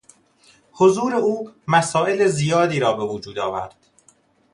[0.71, 3.75] حضور او مسائل زیادی را به وجود آورد.